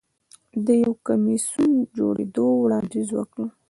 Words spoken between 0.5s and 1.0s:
ده د یو